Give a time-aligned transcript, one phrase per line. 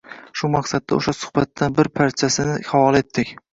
[0.39, 3.37] Shu maqsadda o`sha suhbatdan bir parchasini havola etdik